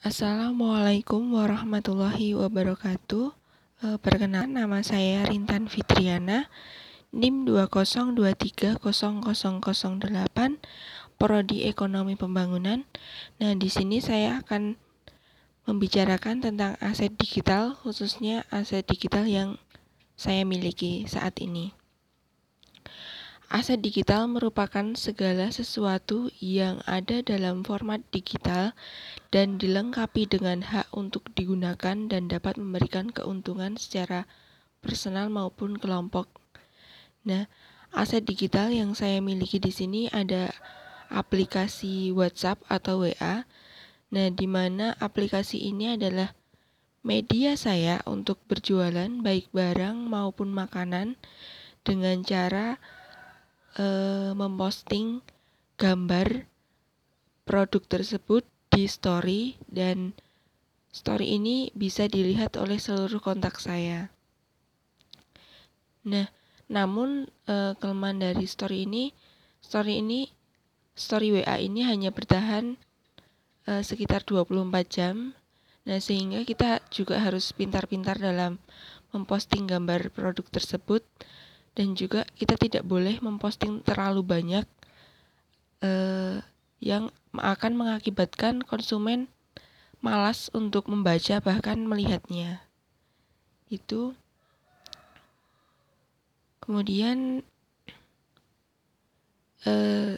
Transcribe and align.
Assalamualaikum 0.00 1.36
warahmatullahi 1.36 2.32
wabarakatuh. 2.32 3.36
E, 3.84 4.00
perkenalkan 4.00 4.56
nama 4.56 4.80
saya 4.80 5.28
Rintan 5.28 5.68
Fitriana, 5.68 6.48
NIM 7.12 7.44
202300008, 7.44 8.80
Prodi 11.20 11.68
Ekonomi 11.68 12.16
Pembangunan. 12.16 12.88
Nah, 13.44 13.52
di 13.52 13.68
sini 13.68 14.00
saya 14.00 14.40
akan 14.40 14.80
membicarakan 15.68 16.48
tentang 16.48 16.80
aset 16.80 17.12
digital, 17.20 17.76
khususnya 17.84 18.48
aset 18.48 18.88
digital 18.88 19.28
yang 19.28 19.60
saya 20.16 20.48
miliki 20.48 21.04
saat 21.04 21.36
ini. 21.44 21.76
Aset 23.50 23.82
digital 23.82 24.30
merupakan 24.30 24.94
segala 24.94 25.50
sesuatu 25.50 26.30
yang 26.38 26.86
ada 26.86 27.18
dalam 27.18 27.66
format 27.66 27.98
digital 28.14 28.78
dan 29.34 29.58
dilengkapi 29.58 30.30
dengan 30.30 30.62
hak 30.62 30.86
untuk 30.94 31.26
digunakan 31.34 31.98
dan 32.06 32.30
dapat 32.30 32.62
memberikan 32.62 33.10
keuntungan 33.10 33.74
secara 33.74 34.30
personal 34.78 35.34
maupun 35.34 35.82
kelompok. 35.82 36.30
Nah, 37.26 37.50
aset 37.90 38.22
digital 38.22 38.70
yang 38.70 38.94
saya 38.94 39.18
miliki 39.18 39.58
di 39.58 39.74
sini 39.74 40.06
ada 40.14 40.54
aplikasi 41.10 42.14
WhatsApp 42.14 42.62
atau 42.70 43.02
WA. 43.02 43.50
Nah, 44.14 44.30
di 44.30 44.46
mana 44.46 44.94
aplikasi 45.02 45.58
ini 45.58 45.98
adalah 45.98 46.38
media 47.02 47.58
saya 47.58 47.98
untuk 48.06 48.38
berjualan 48.46 49.10
baik 49.10 49.50
barang 49.50 50.06
maupun 50.06 50.54
makanan 50.54 51.18
dengan 51.82 52.22
cara 52.22 52.78
uh, 53.78 54.32
memposting 54.34 55.22
gambar 55.76 56.48
produk 57.46 57.82
tersebut 57.86 58.46
di 58.70 58.86
story 58.86 59.58
dan 59.66 60.14
story 60.90 61.38
ini 61.38 61.70
bisa 61.74 62.06
dilihat 62.10 62.58
oleh 62.58 62.78
seluruh 62.78 63.22
kontak 63.22 63.58
saya. 63.62 64.10
Nah, 66.06 66.30
namun 66.70 67.30
uh, 67.50 67.74
kelemahan 67.78 68.30
dari 68.30 68.46
story 68.46 68.86
ini, 68.86 69.14
story 69.62 69.98
ini, 70.02 70.30
story 70.94 71.34
WA 71.34 71.56
ini 71.58 71.82
hanya 71.86 72.14
bertahan 72.14 72.78
uh, 73.66 73.82
sekitar 73.82 74.22
24 74.26 74.70
jam. 74.86 75.34
Nah, 75.86 75.98
sehingga 75.98 76.46
kita 76.46 76.82
juga 76.94 77.18
harus 77.18 77.50
pintar-pintar 77.50 78.20
dalam 78.20 78.62
memposting 79.10 79.66
gambar 79.66 80.14
produk 80.14 80.46
tersebut 80.46 81.02
dan 81.74 81.94
juga 81.94 82.26
kita 82.34 82.58
tidak 82.58 82.82
boleh 82.82 83.22
memposting 83.22 83.80
terlalu 83.86 84.22
banyak 84.26 84.66
uh, 85.84 86.42
yang 86.80 87.12
akan 87.36 87.72
mengakibatkan 87.76 88.64
konsumen 88.64 89.28
malas 90.00 90.48
untuk 90.56 90.88
membaca 90.88 91.38
bahkan 91.44 91.78
melihatnya. 91.84 92.64
Itu. 93.68 94.16
Kemudian 96.60 97.44
uh, 99.68 100.14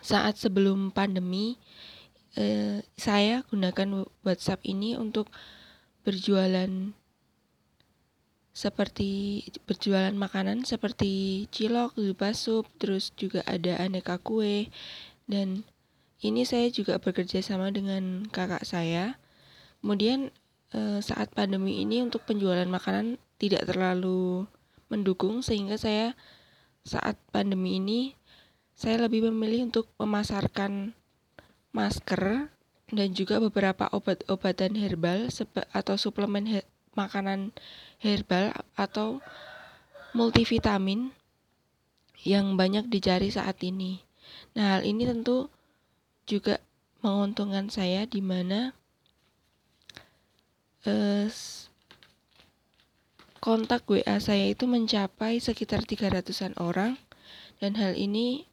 saat 0.00 0.34
sebelum 0.40 0.90
pandemi 0.90 1.60
uh, 2.40 2.80
saya 2.96 3.44
gunakan 3.46 4.08
WhatsApp 4.24 4.64
ini 4.66 4.96
untuk 4.96 5.28
berjualan 6.02 6.96
seperti 8.50 9.42
berjualan 9.62 10.12
makanan 10.12 10.66
seperti 10.66 11.46
cilok, 11.54 11.94
zupa 11.94 12.34
sup, 12.34 12.66
terus 12.82 13.14
juga 13.14 13.46
ada 13.46 13.78
aneka 13.78 14.18
kue 14.18 14.68
dan 15.30 15.62
ini 16.20 16.44
saya 16.44 16.68
juga 16.68 17.00
bekerja 17.00 17.40
sama 17.40 17.72
dengan 17.72 18.28
kakak 18.28 18.66
saya. 18.68 19.16
Kemudian 19.80 20.28
e, 20.74 21.00
saat 21.00 21.32
pandemi 21.32 21.80
ini 21.80 22.04
untuk 22.04 22.28
penjualan 22.28 22.68
makanan 22.68 23.16
tidak 23.40 23.64
terlalu 23.64 24.44
mendukung 24.92 25.40
sehingga 25.40 25.80
saya 25.80 26.12
saat 26.84 27.16
pandemi 27.32 27.80
ini 27.80 28.12
saya 28.76 29.08
lebih 29.08 29.28
memilih 29.32 29.72
untuk 29.72 29.88
memasarkan 29.96 30.92
masker 31.70 32.50
dan 32.90 33.08
juga 33.14 33.38
beberapa 33.38 33.86
obat-obatan 33.94 34.74
herbal 34.74 35.30
atau 35.70 35.94
suplemen 35.94 36.64
makanan 36.94 37.54
herbal 38.02 38.54
atau 38.74 39.22
multivitamin 40.16 41.14
yang 42.26 42.58
banyak 42.58 42.90
dicari 42.90 43.32
saat 43.32 43.62
ini. 43.64 44.02
Nah, 44.56 44.78
hal 44.78 44.82
ini 44.84 45.06
tentu 45.08 45.48
juga 46.28 46.60
menguntungkan 47.00 47.72
saya 47.72 48.04
di 48.04 48.20
mana 48.20 48.76
eh, 50.84 51.26
kontak 53.40 53.88
WA 53.88 54.20
saya 54.20 54.52
itu 54.52 54.68
mencapai 54.68 55.40
sekitar 55.40 55.88
300-an 55.88 56.54
orang 56.60 57.00
dan 57.56 57.72
hal 57.80 57.96
ini 57.96 58.44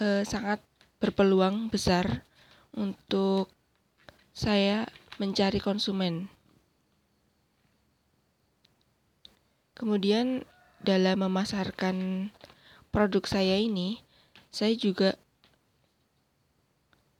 eh, 0.00 0.24
sangat 0.24 0.64
berpeluang 0.98 1.68
besar 1.68 2.24
untuk 2.72 3.52
saya 4.32 4.88
mencari 5.20 5.60
konsumen. 5.60 6.33
Kemudian 9.84 10.48
dalam 10.80 11.28
memasarkan 11.28 12.32
produk 12.88 13.20
saya 13.28 13.60
ini, 13.60 14.00
saya 14.48 14.72
juga 14.72 15.12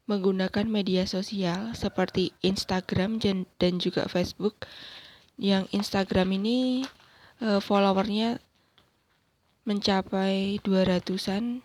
menggunakan 0.09 0.65
media 0.65 1.05
sosial 1.05 1.77
seperti 1.77 2.33
Instagram 2.41 3.21
dan 3.61 3.73
juga 3.77 4.09
Facebook. 4.09 4.65
Yang 5.37 5.69
Instagram 5.77 6.41
ini 6.41 6.89
uh, 7.45 7.61
followernya 7.61 8.41
mencapai 9.69 10.57
200-an 10.65 11.61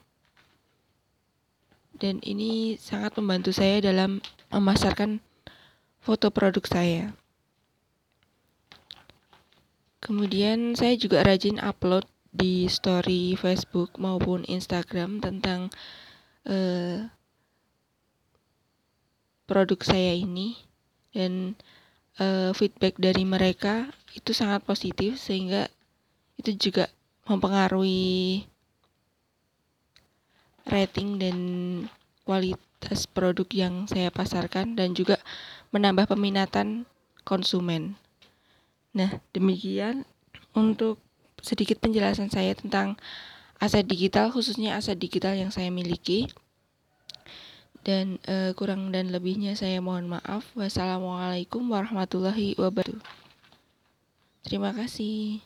dan 1.96 2.16
ini 2.28 2.76
sangat 2.76 3.16
membantu 3.16 3.56
saya 3.56 3.80
dalam 3.80 4.20
memasarkan 4.52 5.24
foto 6.04 6.28
produk 6.28 6.68
saya. 6.68 7.16
Kemudian 10.00 10.80
saya 10.80 10.96
juga 10.96 11.22
rajin 11.28 11.60
upload 11.60 12.08
di 12.32 12.70
story 12.72 13.36
Facebook 13.36 13.98
maupun 14.00 14.48
Instagram 14.48 15.20
tentang 15.20 15.74
uh, 16.48 17.10
produk 19.50 19.80
saya 19.82 20.14
ini 20.14 20.56
dan 21.12 21.58
uh, 22.22 22.54
feedback 22.54 22.96
dari 23.02 23.26
mereka 23.26 23.90
itu 24.14 24.32
sangat 24.32 24.62
positif 24.62 25.18
sehingga 25.18 25.68
itu 26.40 26.56
juga 26.56 26.88
mempengaruhi 27.26 28.46
rating 30.70 31.18
dan 31.18 31.38
kualitas 32.24 33.10
produk 33.10 33.50
yang 33.50 33.90
saya 33.90 34.14
pasarkan 34.14 34.78
dan 34.78 34.94
juga 34.94 35.18
menambah 35.74 36.14
peminatan 36.14 36.86
konsumen. 37.26 37.98
Nah, 38.96 39.22
demikian 39.32 40.08
untuk 40.58 40.98
sedikit 41.40 41.78
penjelasan 41.78 42.34
saya 42.34 42.58
tentang 42.58 42.98
aset 43.62 43.86
digital, 43.86 44.34
khususnya 44.34 44.80
aset 44.80 44.98
digital 44.98 45.38
yang 45.38 45.54
saya 45.54 45.70
miliki. 45.70 46.26
Dan 47.86 48.20
uh, 48.28 48.52
kurang 48.58 48.92
dan 48.92 49.14
lebihnya 49.14 49.54
saya 49.56 49.80
mohon 49.80 50.10
maaf. 50.10 50.44
Wassalamualaikum 50.58 51.64
warahmatullahi 51.70 52.58
wabarakatuh. 52.58 53.00
Terima 54.42 54.74
kasih. 54.74 55.38